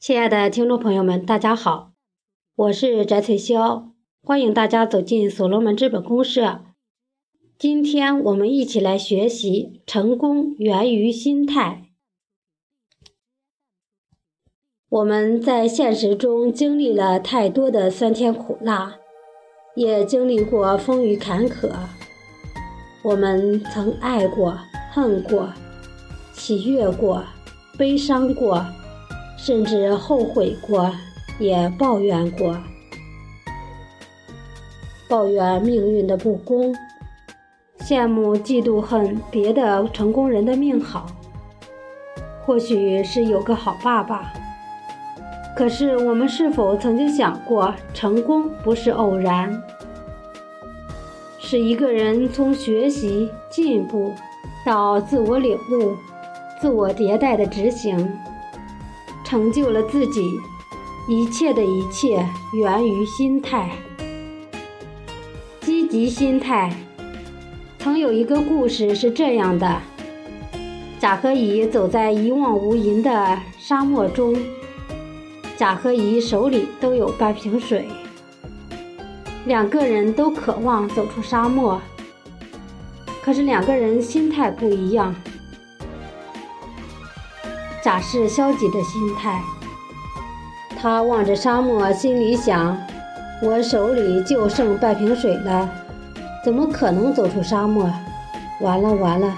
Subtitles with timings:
[0.00, 1.90] 亲爱的听众朋友们，大家好，
[2.54, 3.90] 我是翟翠霄，
[4.22, 6.60] 欢迎大家走进所罗门资本公社。
[7.58, 11.90] 今天我们一起来学习：成功源于心态。
[14.88, 19.00] 我们在现实中经历了太多的酸甜苦辣，
[19.74, 21.72] 也经历过风雨坎坷。
[23.02, 24.56] 我们曾爱过、
[24.92, 25.52] 恨过、
[26.32, 27.24] 喜悦过、
[27.76, 28.64] 悲伤过。
[29.38, 30.92] 甚至后悔过，
[31.38, 32.58] 也抱怨过，
[35.08, 36.74] 抱怨命运的不公，
[37.78, 41.06] 羡慕、嫉妒、恨别的成功人的命好。
[42.44, 44.32] 或许是有个好爸爸，
[45.56, 49.62] 可是我们是否曾经想过，成功不是偶然，
[51.38, 54.12] 是一个人从学习、进步
[54.66, 55.94] 到自我领悟、
[56.60, 58.10] 自我迭代的执行。
[59.28, 60.40] 成就了自己，
[61.06, 63.70] 一切的一切源于心态。
[65.60, 66.74] 积极心态。
[67.78, 69.82] 曾有一个故事是这样的：
[70.98, 74.34] 甲和乙走在一望无垠的沙漠中，
[75.58, 77.86] 甲和乙手里都有半瓶水，
[79.44, 81.78] 两个人都渴望走出沙漠，
[83.22, 85.14] 可是两个人心态不一样。
[87.88, 89.40] 甲是消极的心态，
[90.78, 92.76] 他望着沙漠，心里想
[93.42, 95.66] ：“我手里就剩半瓶水了，
[96.44, 97.90] 怎么可能走出沙漠？
[98.60, 99.34] 完了完了，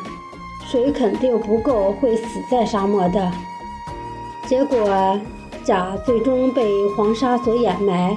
[0.68, 3.30] 水肯定不够，会死在沙漠的。”
[4.48, 5.16] 结果，
[5.62, 8.16] 甲最终被黄沙所掩埋。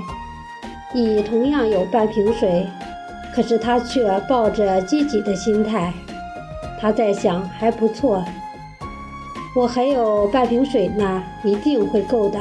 [0.96, 2.66] 乙同样有半瓶水，
[3.36, 5.94] 可是他却抱着积极的心态，
[6.82, 8.26] 他在想：“还不错。”
[9.56, 12.40] 我还有半瓶水呢，一定会够的。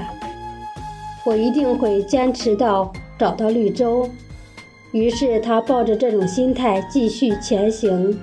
[1.24, 4.08] 我一定会坚持到找到绿洲。
[4.92, 8.18] 于是他抱着这种心态继续前行，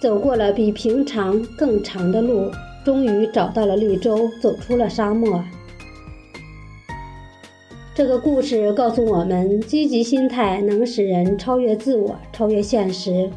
[0.00, 2.50] 走过了比平常更长的路，
[2.84, 5.42] 终于找到了绿洲，走出了沙漠。
[7.94, 13.28] 这个故事告诉我们，积极心态能使人超越自我，超越现实，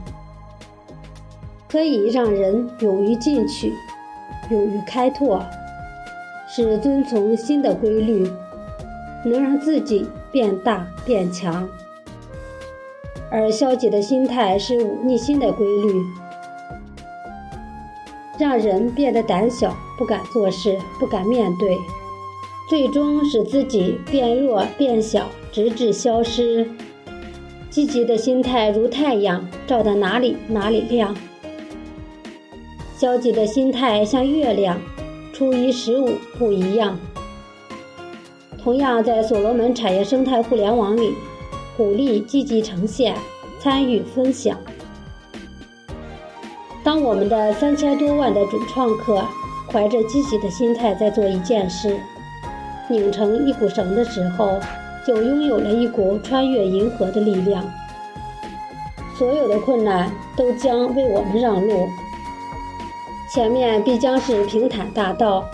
[1.68, 3.74] 可以让人勇于进取。
[4.51, 5.41] 勇于开拓，
[6.47, 8.29] 是遵从新的规律，
[9.23, 11.67] 能让自己变大变强；
[13.31, 16.03] 而消极的心态是逆心的规律，
[18.38, 21.78] 让人变得胆小，不敢做事，不敢面对，
[22.69, 26.69] 最终使自己变弱变小，直至消失。
[27.69, 31.16] 积极的心态如太阳，照到哪里哪里亮。
[33.01, 34.79] 消极的心态像月亮，
[35.34, 37.00] 初一十五不一样。
[38.63, 41.16] 同样，在所罗门产业生态互联网里，
[41.75, 43.16] 鼓励积极呈现、
[43.59, 44.56] 参与分享。
[46.84, 49.25] 当我们的三千多万的主创客
[49.73, 51.97] 怀着积极的心态在做一件事，
[52.88, 54.59] 拧成一股绳的时候，
[55.07, 57.67] 就拥有了一股穿越银河的力量。
[59.17, 61.88] 所有的困难都将为我们让路。
[63.34, 65.50] 前面必将是平坦大道。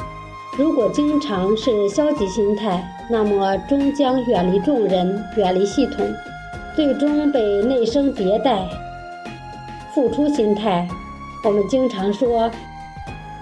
[0.57, 6.03] 如果经常是消极心态，那么终将远离众人，远离系统，
[6.75, 8.67] 最终被内生迭代。
[9.93, 10.87] 付出心态，
[11.43, 12.49] 我们经常说，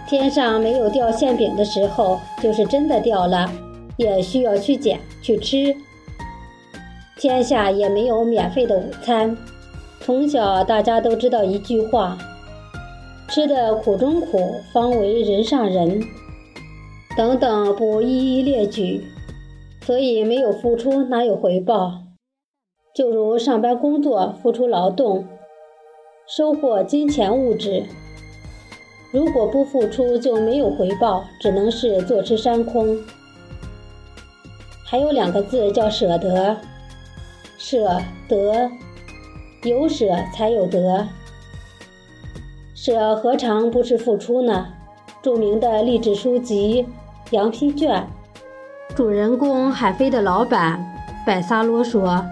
[0.06, 3.50] 天上没有掉馅饼的时候，就是真的掉了，
[3.95, 5.74] 也需要去捡去吃。
[7.18, 9.38] 天下也没有免费的午餐。
[10.01, 12.18] 从小大家都知道一句话。
[13.28, 16.02] 吃的苦中苦，方为人上人。
[17.18, 19.03] 等等，不一一列举。
[19.81, 22.03] 所以，没有付出，哪有回报？
[22.96, 25.28] 就如上班工作，付出劳动，
[26.28, 27.84] 收获金钱物质。
[29.12, 32.97] 如果不付出，就没有回报，只能是坐吃山空。
[34.83, 36.57] 还有两个字叫舍得，
[37.57, 38.69] 舍得，
[39.63, 41.07] 有舍才有得。
[42.85, 44.67] 舍何尝不是付出呢？
[45.23, 46.85] 著名的励志书籍
[47.35, 48.07] 《羊皮卷》，
[48.95, 50.85] 主人公海飞的老板
[51.25, 52.23] 百萨罗说：“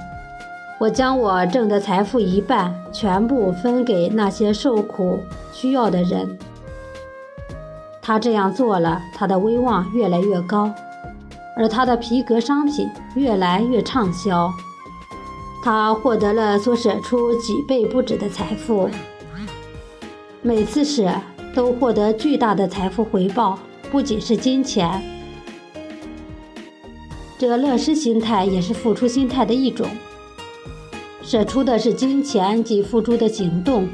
[0.80, 5.18] 我将我挣的财富一半全部分给那些受苦
[5.52, 6.38] 需要的人。”
[8.00, 10.72] 他这样做了，他的威望越来越高，
[11.58, 14.52] 而他的皮革商品越来越畅销，
[15.64, 18.88] 他获得了所舍出几倍不止的财富。
[20.46, 21.10] 每次舍
[21.56, 23.58] 都获得巨大的财富回报，
[23.90, 25.02] 不仅是金钱，
[27.40, 29.88] 这乐施心态也是付出心态的一种，
[31.22, 33.88] 舍出的是金钱及付出的行动，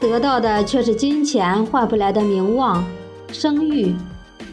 [0.00, 2.84] 得到的却是金钱换不来的名望、
[3.30, 3.94] 声誉、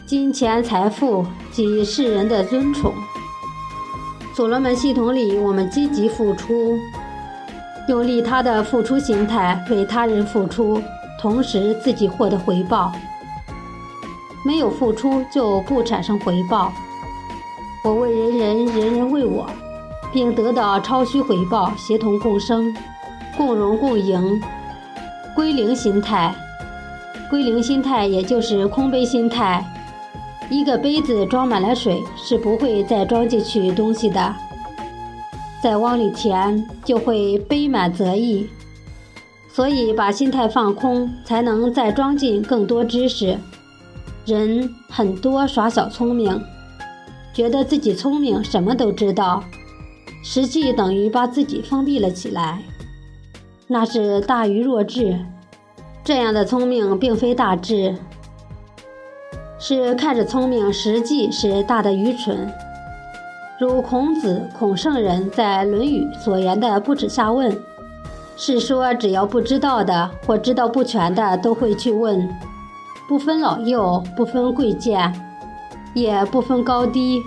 [0.06, 2.94] 金钱财富及世人的尊崇。
[4.32, 6.78] 所罗门系统里，我们积极付出，
[7.92, 10.80] 用利他的付出心态为他人付出，
[11.20, 12.90] 同时自己获得回报。
[14.46, 16.72] 没有付出就不产生回报。
[17.84, 19.46] 我为人人，人人为我，
[20.10, 22.74] 并得到超虚回报，协同共生，
[23.36, 24.40] 共荣共赢。
[25.36, 26.34] 归零心态，
[27.28, 29.62] 归零心态也就是空杯心态。
[30.48, 34.34] 一个杯子装满了水，是不会再装进去东西的。
[35.62, 38.48] 再往里填，就会杯满则溢。
[39.48, 43.38] 所以把心态放空，才能再装进更多知识。
[44.24, 46.42] 人很多耍小聪明。
[47.34, 49.42] 觉得自己聪明，什么都知道，
[50.22, 52.62] 实际等于把自己封闭了起来，
[53.68, 55.18] 那是大愚若智。
[56.04, 57.96] 这样的聪明并非大智，
[59.58, 62.52] 是看着聪明，实际是大的愚蠢。
[63.62, 67.56] 如孔子、孔圣人在《论语》所言的“不耻下问”，
[68.36, 72.28] 是说只要不知道的或知道不全的都会去问，
[73.06, 75.14] 不分老幼，不分贵贱。
[75.94, 77.22] 也不分高低，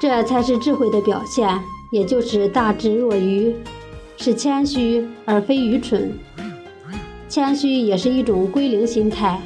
[0.00, 1.56] 这才是智慧的表现，
[1.92, 3.54] 也就是大智若愚，
[4.16, 6.18] 是谦虚而非愚蠢。
[7.28, 9.40] 谦虚也是一种归零心态，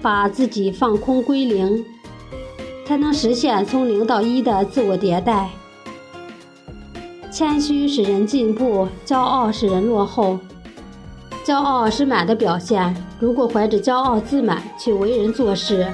[0.00, 1.84] 把自己放空归零，
[2.92, 5.48] 才能实现从零到一的自我迭代。
[7.30, 10.38] 谦虚使人进步，骄傲使人落后。
[11.42, 15.90] 骄傲是满的表现，如果怀着骄傲自满去为人做事。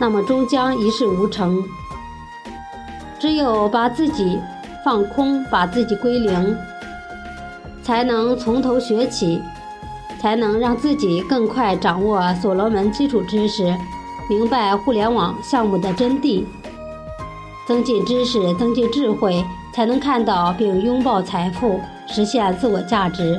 [0.00, 1.62] 那么终将一事无成。
[3.20, 4.36] 只有把自己
[4.84, 6.56] 放空，把自己归零，
[7.84, 9.40] 才能从头学起，
[10.20, 13.72] 才能让自己更快掌握所罗门基础知识，
[14.32, 16.42] 明白互联网项目的真谛，
[17.68, 19.44] 增进知识，增进智慧，
[19.74, 23.38] 才能看到并拥抱财富，实现自我价值。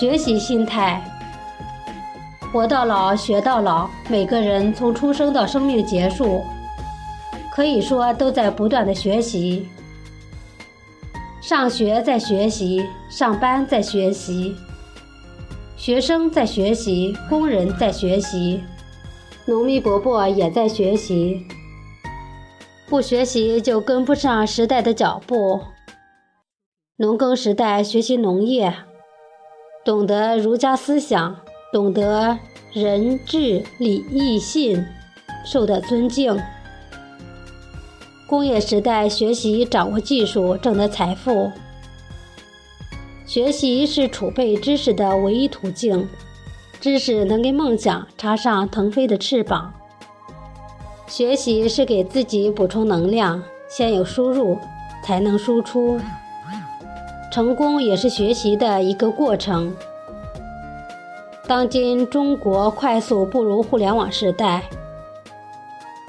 [0.00, 1.04] 学习心态。
[2.50, 3.86] 活到老，学到老。
[4.08, 6.42] 每个人从出生到生命结束，
[7.54, 9.68] 可以说都在不断的学习。
[11.42, 14.56] 上学在学习，上班在学习，
[15.84, 18.62] 学生在学习，工人在学习，
[19.44, 21.46] 农民伯伯也在学习。
[22.88, 25.60] 不学习就跟不上时代的脚步。
[26.96, 28.74] 农耕时代学习农业，
[29.84, 31.36] 懂得儒家思想。
[31.70, 32.38] 懂得
[32.72, 34.82] 仁智礼义信，
[35.44, 36.34] 受的尊敬。
[38.26, 41.52] 工业时代学习掌握技术，挣得财富。
[43.26, 46.08] 学习是储备知识的唯一途径，
[46.78, 49.72] 知识能给梦想插上腾飞的翅膀。
[51.06, 54.58] 学习是给自己补充能量，先有输入
[55.02, 55.98] 才能输出。
[57.32, 59.74] 成功也是学习的一个过程。
[61.46, 64.62] 当今中国快速步入互联网时代，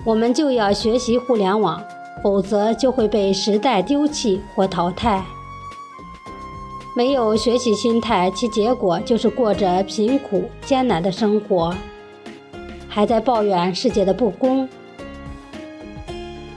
[0.06, 1.82] 我们就要学习互联网，
[2.22, 5.26] 否则就会被时代丢弃或淘汰。
[6.96, 11.76] 没有学习心态，其结果就是过着贫苦艰难的生活，
[12.88, 14.68] 还在抱怨世界的不公。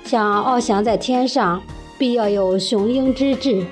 [0.04, 1.61] 想翱翔在天上，
[1.99, 3.66] 必要有雄鹰之志。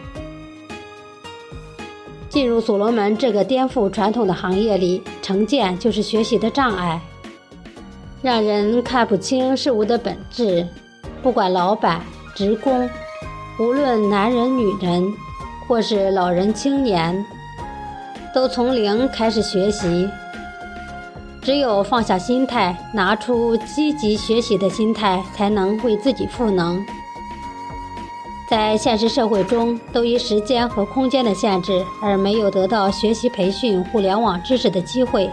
[2.29, 7.01] 进入所罗门这个颠覆传统的行业里，成见就是学习的障碍，
[8.21, 10.67] 让人看不清事物的本质。
[11.23, 12.03] 不管老板、
[12.35, 12.91] 职工，
[13.61, 15.11] 无论男人、女人，
[15.67, 17.25] 或是老人、青年，
[18.35, 20.09] 都从零开始学习。
[21.43, 26.85] 只有放下心态，拿出积极学习的心态，才能为自己赋能。
[28.49, 35.31] 在现实社会中，都因时间和空间的限制而没有得到学习培训互联网知识的机会。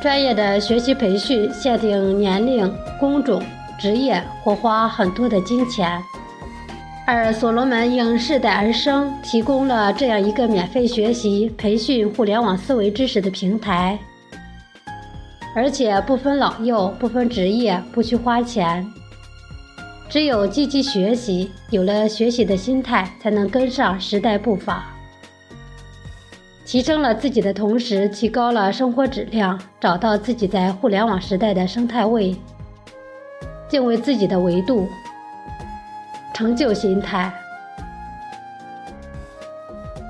[0.00, 3.42] 专业的学习培训限定年龄、工种、
[3.78, 6.02] 职业或花很多的金钱，
[7.12, 13.98] 而所罗门应世代而生，提供了这样一个免费学习培训互联网思维知识的平台，
[15.52, 18.86] 而且不分老幼、不分职业，不需花钱。
[20.08, 24.94] 只有积极学习，有了学习的心态，才能跟上时代步伐。
[26.64, 32.36] 提升了自己的同时，提高了生活质量，找到自己在互联网时代的生态位。
[33.68, 34.88] 敬畏自己的维度。
[36.34, 37.32] 成就心态，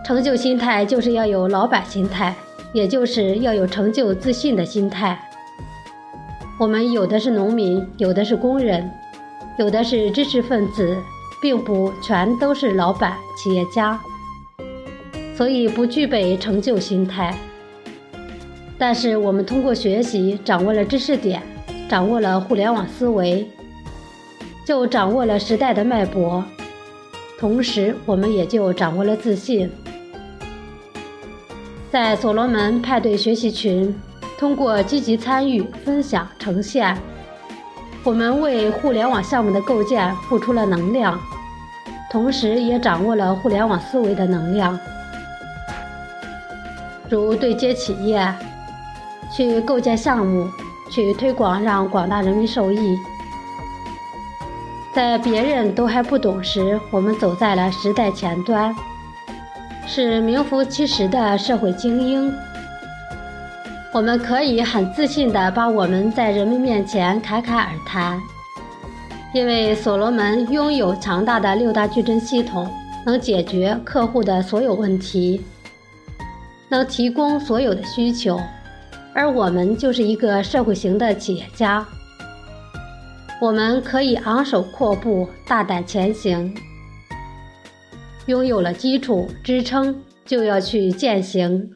[0.05, 2.35] 成就心态就是要有老板心态，
[2.73, 5.21] 也就是要有成就自信的心态。
[6.59, 8.91] 我们有的是农民，有的是工人，
[9.59, 10.97] 有的是知识分子，
[11.41, 13.99] 并不全都是老板、企业家，
[15.35, 17.35] 所以不具备成就心态。
[18.79, 21.43] 但是我们通过学习，掌握了知识点，
[21.89, 23.51] 掌握了互联网思维，
[24.71, 26.45] 就掌握了时代的脉搏，
[27.37, 29.69] 同时我们也就掌握了自信。
[31.91, 33.93] 在所罗门派对学习群。
[34.39, 36.97] 通过积极参与、分享、呈现，
[38.05, 41.19] 我们为互联网项目的构建付出了能量，
[42.09, 44.79] 同时也掌握了互联网思维的能量，
[47.11, 48.33] 如对接企业，
[49.37, 50.49] 去构建项目，
[50.89, 52.97] 去推广，让广大人民受益。
[54.93, 58.75] 在别人都还不懂时，我们走在了时代前端，
[59.87, 62.33] 是名副其实的社会精英。
[63.93, 68.21] 我们可以很自信地把我们在人们面前侃侃而谈，
[69.33, 72.69] 因为所罗门拥有强大的六大矩阵系统，
[73.07, 75.41] 能解决客户的所有问题，
[76.69, 78.41] 能提供所有的需求，
[79.15, 81.87] 而我们就是一个社会型的企业家。
[83.41, 86.55] 我们可以昂首阔步，大胆前行。
[88.27, 91.71] 拥有了基础支撑，就要去践行。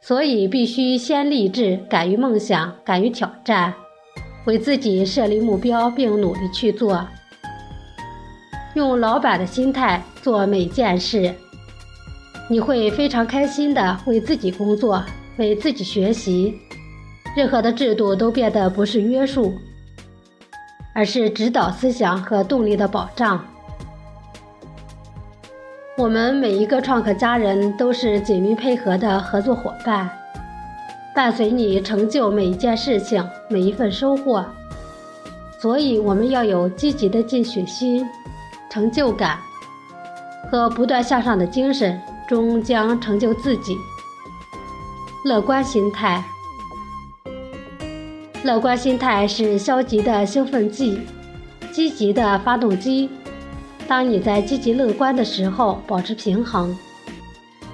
[0.00, 3.74] 所以必须先立志，敢于梦想，敢于挑战，
[4.44, 7.08] 为自己设立目标，并努力去做。
[8.76, 11.34] 用老板的心态做每件事，
[12.48, 15.04] 你会非常开心的为自己工作，
[15.38, 16.54] 为自己学习。
[17.36, 19.52] 任何的制度都变得不是约束，
[20.96, 23.44] 而是指导思想和动力的保障。
[25.98, 30.08] 我们每一个创客家人都是紧密配合的合作伙伴，
[31.14, 34.42] 伴随你成就每一件事情、每一份收获。
[35.60, 38.08] 所以，我们要有积极的进取心、
[38.70, 39.38] 成就感
[40.50, 43.76] 和不断向上的精神，终将成就自己。
[45.26, 46.24] 乐观心态，
[48.46, 51.00] 乐观心态是消极的兴奋剂，
[51.72, 53.10] 积极的发动机。
[53.88, 56.72] 当你在积极乐观的时候，保持平衡；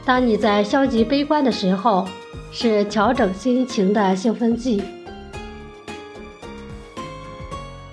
[0.02, 2.08] 当你在消极悲观的时候，
[2.50, 4.82] 是调整心情的兴奋剂。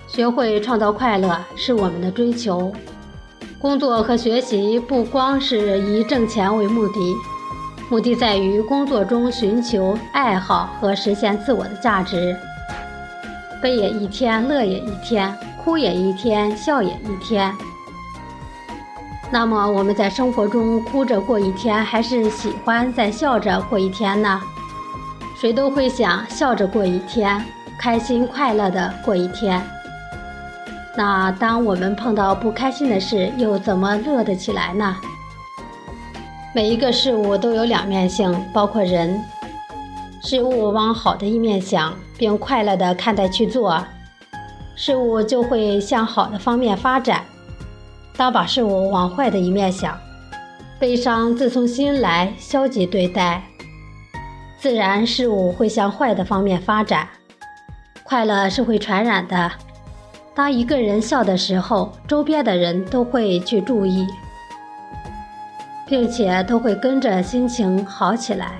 [0.08, 2.72] 学会创造快乐是我们的追求。
[3.58, 7.14] 工作和学习不光是以挣钱为目的，
[7.90, 12.34] 目的在于工作中寻求爱好和实现自我的价值。
[13.62, 17.54] 悲也一天，乐也一天，哭也一天，笑也一天。
[19.30, 24.40] 那么我们在生活中哭着过一天，还是喜欢在笑着过一天呢？
[25.40, 27.44] 谁都会想笑着过一天，
[27.78, 29.62] 开心快乐的过一天。
[30.96, 34.96] 那当我们碰到不开心的事，又怎么乐得起来呢？
[36.52, 39.22] 每一个事物都有两面性，包括人。
[40.22, 43.82] 事物往好的一面想，并快乐地看待去做，
[44.76, 47.24] 事物就会向好的方面发展。
[48.14, 49.98] 当把事物往坏的一面想，
[50.78, 53.42] 悲伤自从心来，消极对待，
[54.58, 57.08] 自然事物会向坏的方面发展。
[58.04, 59.50] 快乐是会传染的，
[60.34, 64.06] 当一个人笑的时候，周边的人都会去注意，
[65.86, 68.58] 并且都会跟着心情好起来。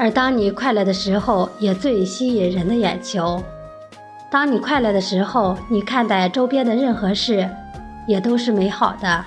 [0.00, 3.42] 而当你快乐的时候，也最吸引人的眼球。
[4.30, 7.46] 当你快乐的时候，你看待周边的任何事。
[8.08, 9.24] 也都是美好的，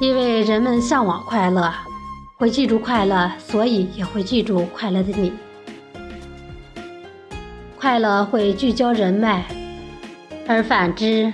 [0.00, 1.72] 因为人们向往快乐，
[2.36, 5.32] 会记住快乐，所以也会记住快乐的你。
[7.78, 9.44] 快乐会聚焦人脉，
[10.46, 11.32] 而反之，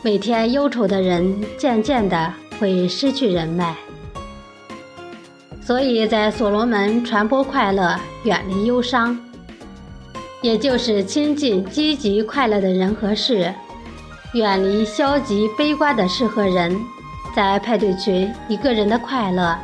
[0.00, 3.74] 每天忧愁的人渐渐的会失去人脉。
[5.68, 9.14] 所以在所罗门传播快乐，远离忧伤，
[10.40, 13.52] 也就是亲近积极快乐的人和事。
[14.32, 16.74] 远离消极悲观的事和人，
[17.36, 19.58] 在派对群，一个人的快乐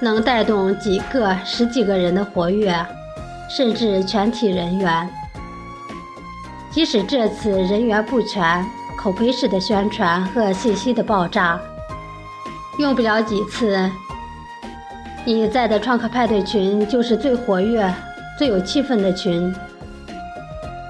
[0.00, 2.74] 能带动几个、十几个人的活跃，
[3.48, 5.08] 甚至全体人员。
[6.72, 11.60] 即使这次人员不全，口碑式的宣传和信息的爆炸，
[12.80, 13.88] 用不了几次，
[15.26, 17.92] 你在的创客派对群就是最活跃、
[18.38, 19.52] 最有气氛的群。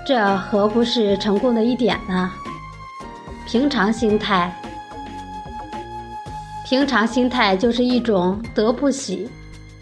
[0.05, 2.31] 这何不是成功的一点呢？
[3.47, 4.55] 平常心态，
[6.66, 9.26] 平常心态就是一种得不喜、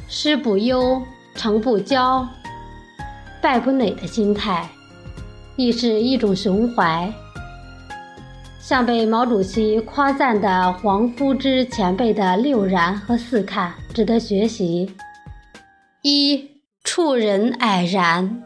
[0.06, 1.02] 失不忧、
[1.34, 2.25] 成不骄、
[3.42, 4.68] 败不馁的心态，
[5.56, 7.12] 亦是一种胸怀。
[8.61, 14.94] 像被毛主席夸赞的黄夫之前辈的六然和四看，值得学习。
[16.02, 16.50] 一
[16.82, 18.42] 处人蔼然，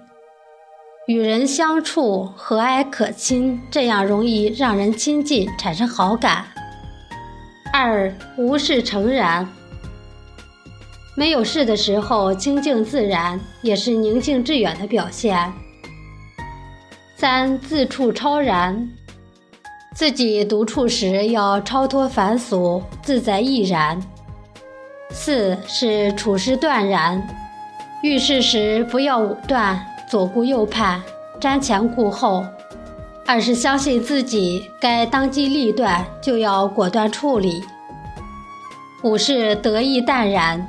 [1.07, 6.45] 与人相处和蔼可亲，这样容易让人亲近，产生好感。
[7.73, 9.49] 二无事诚然，
[11.17, 15.53] 没有事的时候清静自然，也是宁静致远的表现。
[17.17, 18.89] 三自处超然，
[19.95, 24.01] 自己独处时要超脱凡俗，自在毅然。
[25.11, 27.27] 四是处事断然。
[28.03, 31.03] 遇事时不要武断，左顾右盼，
[31.41, 32.47] 瞻前顾后，
[33.27, 37.65] 而是相信自己该当机立断，就要果断处理。
[39.03, 40.67] 五是得意淡然，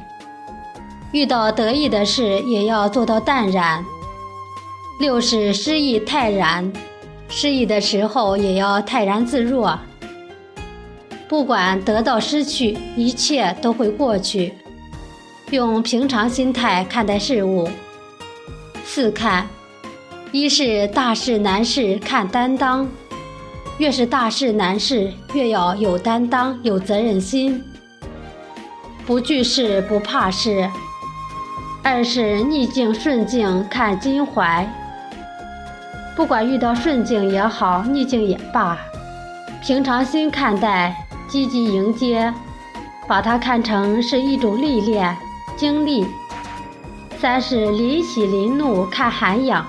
[1.11, 3.83] 遇到得意的事也要做到淡然。
[4.99, 6.73] 六是失意泰然，
[7.27, 9.79] 失意的时候也要泰然自若，
[11.29, 14.55] 不管得到失去，一切都会过去。
[15.51, 17.69] 用平常心态看待事物。
[18.83, 19.47] 四看，
[20.31, 22.89] 一是大事难事看担当，
[23.77, 27.63] 越是大事难事，越要有担当、有责任心，
[29.05, 30.67] 不惧事不怕事。
[31.83, 34.67] 二是逆境顺境看襟怀，
[36.15, 38.77] 不管遇到顺境也好，逆境也罢，
[39.63, 42.33] 平常心看待，积极迎接，
[43.07, 45.15] 把它看成是一种历练。
[45.55, 46.07] 经历，
[47.19, 49.65] 三是临喜临怒看涵养，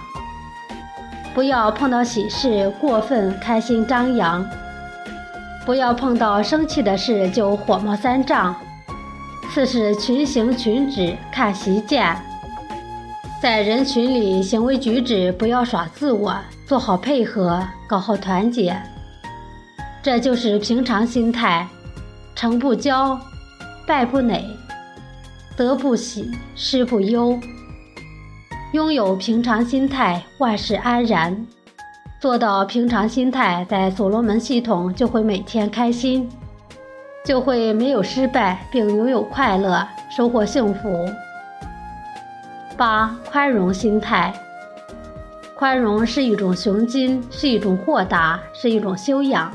[1.35, 4.49] 不要碰到喜事过分开心张扬，
[5.67, 8.55] 不要碰到生气的事就火冒三丈。
[9.53, 12.17] 四是群行群止看习见，
[13.43, 18.81] 在人群里行为举止不要耍自我，做好配合，搞好团结，
[20.03, 21.69] 这就是平常心态，
[22.35, 23.19] 成不骄，
[23.87, 24.45] 败不馁。
[25.57, 27.39] 得不喜，失不忧，
[28.73, 31.47] 拥有平常心态，万事安然。
[32.19, 36.27] 做到平常心态，在所罗门系统就会每天开心，
[37.27, 41.07] 就会没有失败，并拥有快乐，收获幸福。
[42.75, 44.33] 八宽容心态，
[45.55, 49.53] 宽容是一种雄心，是一种豁达，是一种修养，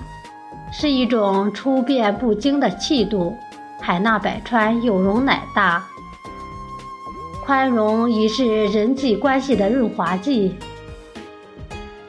[0.71, 3.35] 是一种出变不惊的气度。
[3.81, 5.83] 海纳百川，有容乃大。
[7.45, 10.55] 宽容已是人际关系的润滑剂。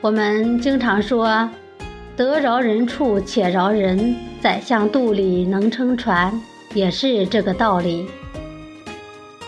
[0.00, 1.50] 我们经常说
[2.16, 6.40] “得饶人处且饶人，宰相肚里能撑船”，
[6.72, 8.08] 也是这个道理。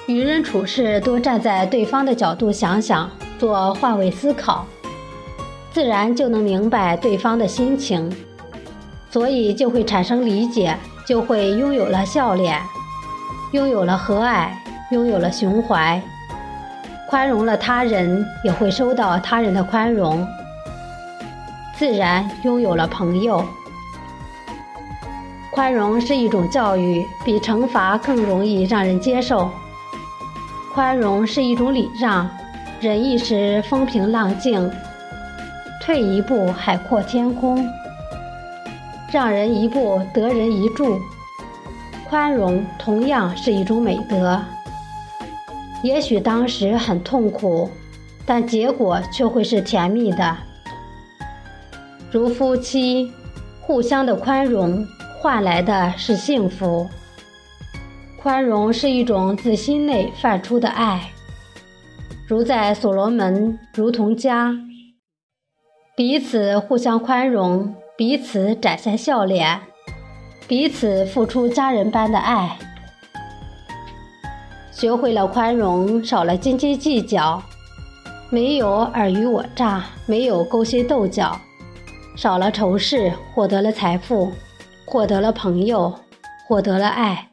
[0.06, 4.66] 与人处事多站在对方的角度想想，做换位思考，
[5.72, 8.10] 自然就能明白对方的心情，
[9.10, 12.60] 所以就会产生理解，就会拥有了笑脸，
[13.52, 14.48] 拥有了和蔼。
[14.90, 16.00] 拥有了胸怀，
[17.10, 20.26] 宽容了他人，也会收到他人的宽容，
[21.76, 23.44] 自然拥有了朋友。
[25.50, 29.50] 宽容是一种教育，比惩罚更容易让人接受。
[30.72, 32.26] 宽容是一种礼让，
[32.80, 34.70] 忍一时风平浪静，
[35.82, 37.62] 退一步海阔天空，
[39.12, 41.00] 让人一步得人一助。
[42.08, 44.40] 宽容同样是一种美德。
[45.82, 47.70] 也许当时很痛苦，
[48.26, 50.36] 但结果却会是甜蜜的。
[52.10, 53.12] 如夫妻
[53.60, 54.86] 互相的宽容，
[55.20, 56.88] 换来的是幸福。
[58.20, 61.10] 宽容是一种自心内泛出的爱，
[62.26, 64.52] 如在所罗门，如同家，
[65.94, 69.60] 彼此互相宽容，彼此展现笑脸，
[70.46, 72.56] 彼此付出家人般的爱。
[74.70, 77.42] 学会了宽容，少了斤斤计较，
[78.30, 81.36] 没有尔虞我诈，没有勾心斗角，
[82.16, 84.30] 少了仇视，获得了财富，
[84.86, 85.92] 获得了朋友，
[86.46, 87.28] 获得了爱，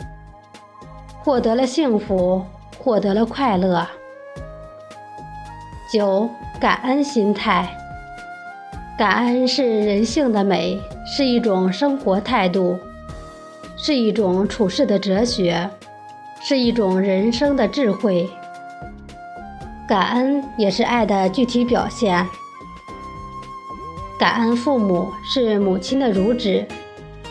[1.24, 2.44] 获得了幸福，
[2.80, 3.88] 获得了快乐。
[5.94, 6.28] 九，
[6.60, 7.85] 感恩心态。
[8.98, 12.80] 感恩是人性的美，是一种生活态度，
[13.76, 15.70] 是一种处世的哲学。
[16.48, 18.30] 是一种人生的智慧，
[19.88, 22.24] 感恩也是爱的具体表现。
[24.20, 26.64] 感恩父母是母亲的乳汁，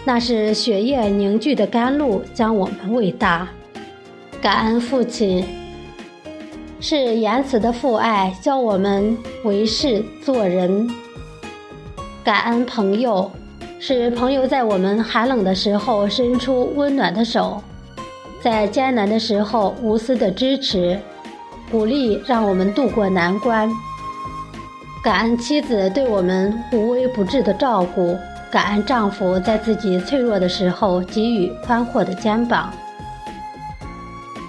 [0.04, 3.46] 那是血液凝聚的甘露，将我们喂大；
[4.42, 5.46] 感恩父亲
[6.80, 10.88] 是言辞的父爱，教我们为事做人；
[12.24, 13.30] 感恩朋友
[13.78, 17.62] 是朋友在我们寒冷的时候伸出温暖的手，
[18.40, 20.98] 在艰难的时候无私的支持、
[21.70, 23.70] 鼓励，让我们渡过难关。
[25.02, 28.16] 感恩妻子对我们无微不至的照顾，
[28.50, 32.72] 感恩丈夫在自己脆弱的时候给予宽阔的肩膀，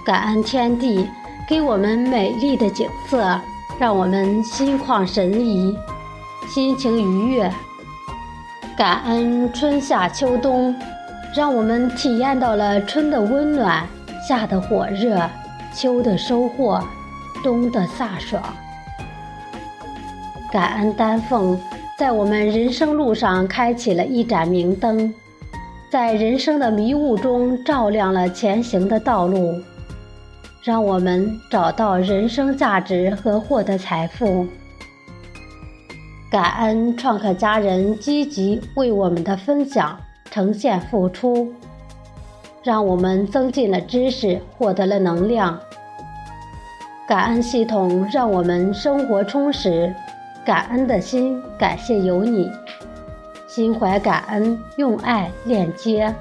[0.02, 1.06] 感恩天地
[1.46, 3.38] 给我们美丽的景色，
[3.78, 5.76] 让我们心旷神怡，
[6.48, 7.52] 心情愉悦。
[8.76, 10.76] 感恩春夏秋冬，
[11.34, 13.88] 让我们体验到了春的温暖，
[14.28, 15.18] 夏的火热，
[15.72, 16.84] 秋的收获，
[17.42, 18.42] 冬的飒爽。
[20.52, 21.58] 感恩丹凤，
[21.98, 25.12] 在我们人生路上开启了一盏明灯，
[25.90, 29.58] 在人生的迷雾中照亮了前行的道路，
[30.62, 34.46] 让我们找到人生价值和获得财富。
[36.30, 39.98] 感恩创客家人积极为我们的分享
[40.30, 41.52] 呈现付出，
[42.64, 45.58] 让我们增进了知识，获得了能量。
[47.06, 49.94] 感恩系统让我们生活充实。
[50.44, 52.50] 感恩的心，感谢有你，
[53.48, 56.14] 心怀感恩，用爱链接，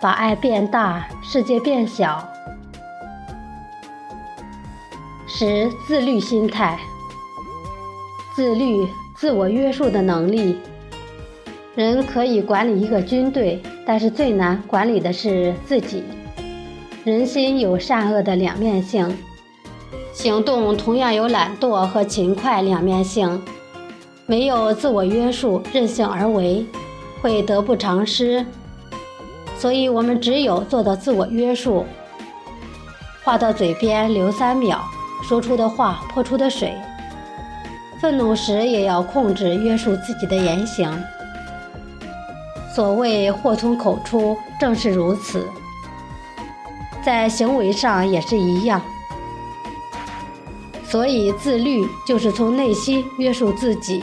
[0.00, 2.26] 把爱变大，世界变小。
[5.28, 6.76] 十自律心态，
[8.40, 10.56] 自律、自我约束的能力。
[11.74, 16.02] 人可以管理一个军队，但是最难管理的是自己。
[17.04, 19.14] 人心有善恶的两面性。
[20.14, 23.42] 行动同样有懒惰和勤快两面性，
[24.24, 26.64] 没有自我约束，任性而为，
[27.20, 28.46] 会得不偿失。
[29.58, 31.84] 所以，我们只有做到自我约束。
[33.22, 34.80] 话到嘴边留三秒，
[35.22, 36.72] 说出的话泼出的水。
[38.00, 40.90] 愤怒时也要控制约束自己的言行。
[42.74, 45.46] 所谓祸从口出，正是如此。
[47.02, 48.80] 在行为上也是一样。
[50.84, 54.02] 所以，自律就是从内心约束自己。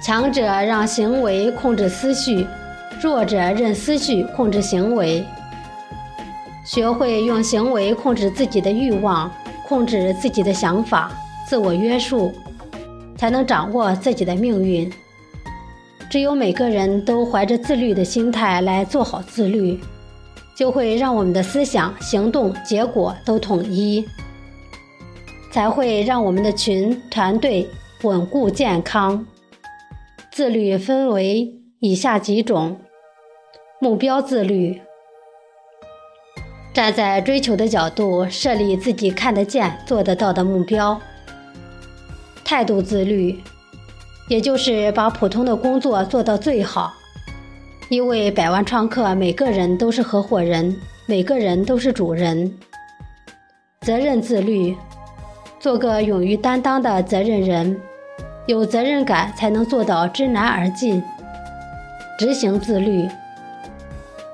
[0.00, 2.46] 强者让行为控制思绪，
[3.02, 5.24] 弱者任思绪控制行为。
[6.64, 9.30] 学会用行为控制自己的欲望，
[9.62, 11.10] 控制自己的想法，
[11.46, 12.34] 自我约束，
[13.16, 14.92] 才能掌握自己的命运。
[16.08, 19.80] 只有每个人都怀着自律的心态来做好自律，
[20.56, 24.04] 就会让我们的思想、行动、结果都统一。
[25.50, 27.66] 才会让我们的群团队
[28.02, 29.26] 稳固健康。
[30.30, 32.78] 自律分为以下几种：
[33.80, 34.78] 目标自律，
[36.74, 41.00] 站在追求的角度设立自己看得见、做得到的目标；
[42.48, 43.36] 态度自律，
[44.28, 46.94] 也就是把普通的工作做到最好。
[47.88, 52.56] 因为百万创客每个人都是合伙人，每个人都是主人。
[53.80, 54.76] 责任自律。
[55.58, 57.76] 做个勇于担当的责任人，
[58.46, 61.02] 有责任感才能做到知难而进。
[62.16, 63.08] 执行自律，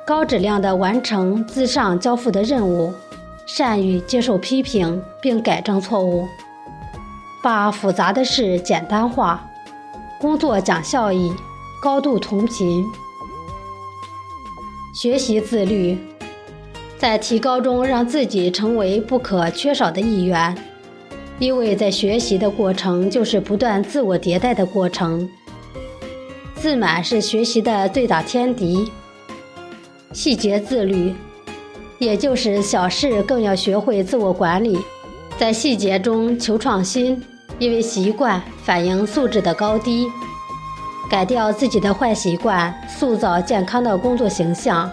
[0.07, 2.93] 高质量的完成自上交付的任务，
[3.47, 6.29] 善于接受批评并改正错误，
[7.43, 9.45] 把复杂的事简单化，
[10.21, 11.35] 工作讲效益，
[11.83, 12.87] 高度同频。
[14.95, 15.99] 学习自律，
[16.97, 20.57] 在提高中让自己成为不可缺少的一员。
[21.41, 25.29] 因为在学习的过程就是不断自我迭代的过程，
[26.55, 28.93] 自满是学习的最大天敌。
[30.13, 31.13] 细节自律，
[31.99, 34.79] 也就是小事更要学会自我管理，
[35.37, 37.21] 在细节中求创新。
[37.63, 40.11] 因为习惯反映素质的高低，
[41.09, 44.91] 改掉自己的坏习惯，塑造健康的工作形象。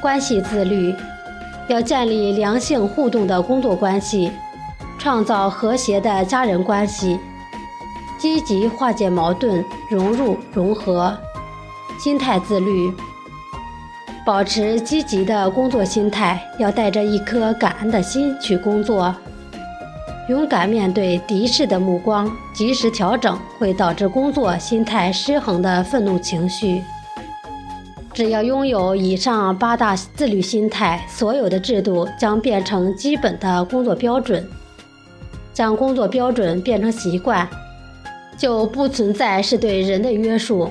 [0.00, 0.94] 关系自律，
[1.68, 4.32] 要建立良性互动的工作关系。
[4.98, 7.20] 创造和谐的家人关系，
[8.16, 11.14] 积极化解矛盾，融入融合，
[11.98, 12.90] 心态自律，
[14.24, 19.14] 保持积极的工作心态，要带着一颗感恩的心去工作，
[20.26, 26.82] 勇敢面对敌视的目光，及时调整会导致工作心态失衡的愤怒情绪。
[28.14, 34.48] 只要拥有以上八大自律心态，所有的制度将变成基本的工作标准。
[35.52, 37.46] 将工作标准变成习惯，
[38.38, 40.70] 就不存在是对人的约束。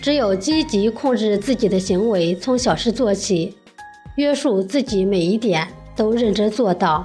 [0.00, 3.56] 只有积极控制自己的行为，从小事做起，
[4.16, 7.04] 约束自己每一点都认真做到，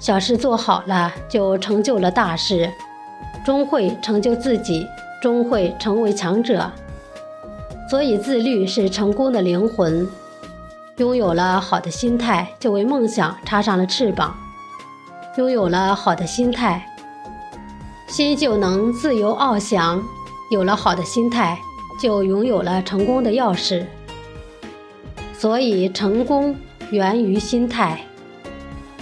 [0.00, 2.68] 小事做好了，就成就了大事，
[3.44, 4.84] 终会成就自己，
[5.22, 6.68] 终会成为强者。
[7.88, 10.08] 所以，自律是成功的灵魂。
[10.96, 14.34] 拥有了好的心态，就为梦想插上了翅膀。
[15.36, 16.84] 拥有了好的心态，
[18.08, 20.02] 心就能自由翱翔。
[20.50, 21.56] 有了好的心态。
[22.00, 23.84] 就拥有了成功的钥匙，
[25.34, 26.56] 所以成功
[26.90, 28.00] 源于心态。